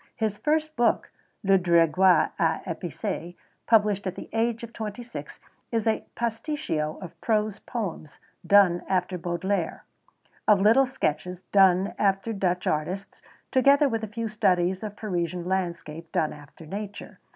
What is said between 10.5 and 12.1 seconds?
little sketches, done